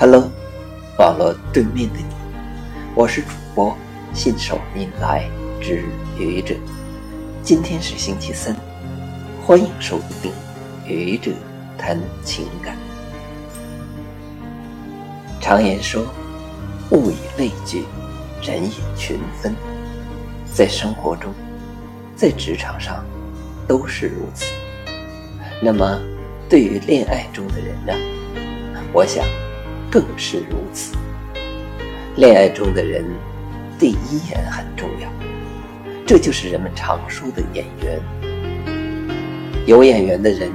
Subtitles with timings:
[0.00, 0.30] Hello，
[0.98, 2.06] 网络对面的你，
[2.94, 3.76] 我是主播
[4.14, 5.28] 信手拈来
[5.60, 5.84] 之
[6.18, 6.54] 愚者。
[7.42, 8.56] 今天是星期三，
[9.44, 10.32] 欢迎收听
[10.86, 11.30] 愚者
[11.76, 12.78] 谈情感。
[15.38, 16.06] 常言说，
[16.92, 17.84] 物以类聚，
[18.42, 19.54] 人以群分。
[20.50, 21.30] 在生活中，
[22.16, 23.04] 在职场上，
[23.68, 24.46] 都是如此。
[25.62, 26.00] 那么，
[26.48, 27.92] 对于恋爱中的人呢？
[28.94, 29.22] 我想。
[29.90, 30.94] 更是如此。
[32.16, 33.04] 恋爱中的人，
[33.78, 35.08] 第一眼很重要，
[36.06, 38.00] 这就是人们常说的眼缘。
[39.66, 40.50] 有眼缘的人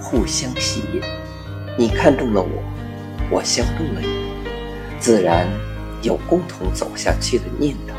[0.00, 1.00] 互相吸引，
[1.76, 2.62] 你看中了我，
[3.30, 4.08] 我相中了你，
[4.98, 5.48] 自然
[6.02, 7.94] 有共同走下去的念头，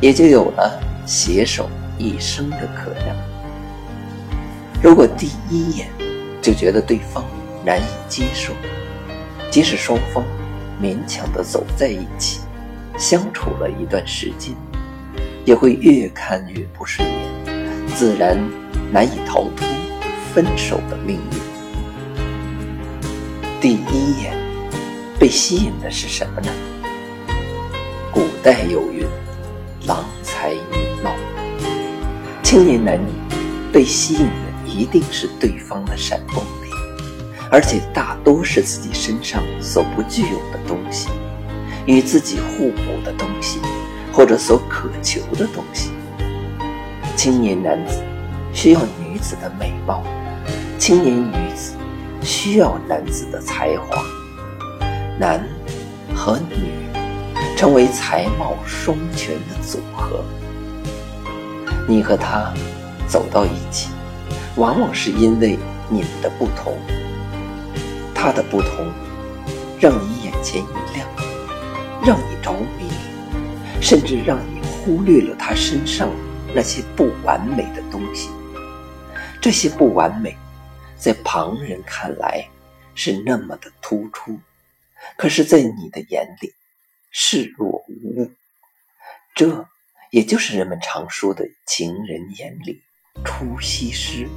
[0.00, 3.16] 也就有了携手一生的可能。
[4.82, 5.88] 如果第一眼
[6.40, 7.24] 就觉得对方
[7.64, 8.52] 难以接受，
[9.50, 10.24] 即使双方
[10.80, 12.40] 勉强的走在一起，
[12.96, 14.54] 相处了一段时间，
[15.44, 18.38] 也会越看越不顺眼，自然
[18.92, 19.66] 难以逃脱
[20.32, 21.40] 分手的命运。
[23.60, 24.32] 第一眼
[25.18, 26.48] 被吸引的是什么呢？
[28.12, 29.04] 古代有云
[29.86, 31.12] ：“郎才女貌。”
[32.42, 33.10] 青年男女
[33.72, 36.69] 被吸引的一定是对方的闪光点。
[37.50, 41.08] 而且大多是自己身上所不具有的东西，
[41.84, 43.58] 与自己互补的东西，
[44.12, 45.90] 或者所渴求的东西。
[47.16, 48.00] 青年男子
[48.52, 50.04] 需要女子的美貌，
[50.78, 51.74] 青年女子
[52.22, 54.00] 需要男子的才华。
[55.18, 55.44] 男
[56.14, 56.70] 和女
[57.56, 60.24] 成为才貌双全的组合。
[61.88, 62.54] 你和他
[63.08, 63.90] 走到一起，
[64.54, 66.74] 往往是因为你们的不同。
[68.22, 68.86] 他的不同，
[69.80, 71.08] 让你眼前一亮，
[72.04, 72.90] 让你着迷，
[73.80, 76.10] 甚至让你忽略了他身上
[76.54, 78.28] 那些不完美的东西。
[79.40, 80.36] 这些不完美，
[80.98, 82.46] 在旁人看来
[82.94, 84.38] 是那么的突出，
[85.16, 86.52] 可是，在你的眼里
[87.10, 88.30] 视若无物。
[89.34, 89.66] 这
[90.10, 92.82] 也就是人们常说的“情人眼里
[93.24, 94.28] 出西施”。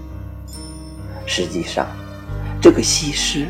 [1.27, 1.85] 实际上，
[2.61, 3.45] 这个西施。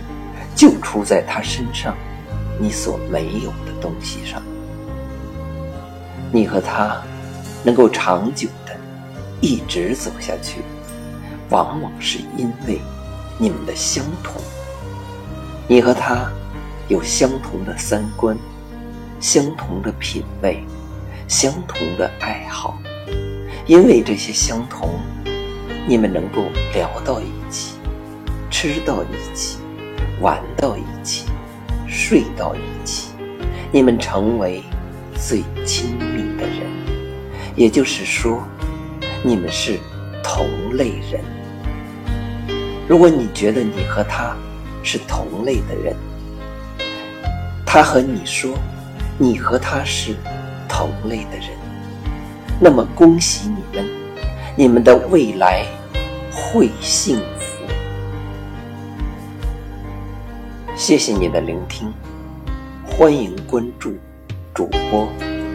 [0.56, 1.96] 就出在他身上，
[2.60, 4.42] 你所没有的东西上。
[6.32, 7.02] 你和他
[7.64, 8.76] 能够长久的
[9.42, 10.62] 一直走下去，
[11.50, 12.80] 往往是因为
[13.38, 14.42] 你们的相同。
[15.68, 16.32] 你和他
[16.88, 18.38] 有相同的三观，
[19.20, 20.64] 相同的品味，
[21.28, 22.78] 相同的爱好。
[23.66, 24.90] 因为这些相同，
[25.88, 26.44] 你们能够
[26.74, 27.76] 聊到一起，
[28.52, 29.58] 吃到一起。
[30.22, 31.26] 玩到一起，
[31.88, 33.10] 睡到一起，
[33.72, 34.64] 你们成为
[35.16, 36.62] 最亲密的人。
[37.56, 38.42] 也就是说，
[39.22, 39.80] 你们是
[40.24, 41.22] 同类人。
[42.88, 44.36] 如果你觉得你和他
[44.84, 45.96] 是同类的人，
[47.66, 48.58] 他和你说
[49.18, 50.16] 你和他是
[50.68, 51.50] 同类的人，
[52.60, 53.90] 那么恭喜你们，
[54.56, 55.66] 你们的未来
[56.32, 57.33] 会幸福。
[60.76, 61.94] 谢谢你的聆听，
[62.84, 63.96] 欢迎关注
[64.56, 65.08] 主播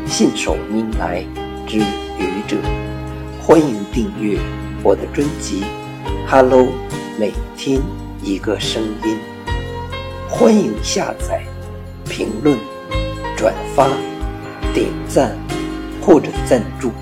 [0.07, 1.25] 信手拈来
[1.67, 2.57] 之愚者，
[3.43, 4.39] 欢迎订阅
[4.81, 5.63] 我的专辑
[6.31, 6.63] 《Hello》，
[7.19, 7.81] 每天
[8.23, 9.19] 一个声音，
[10.31, 11.43] 欢迎下载、
[12.09, 12.57] 评论、
[13.37, 13.89] 转发、
[14.73, 15.37] 点赞
[16.01, 16.93] 或者赞助。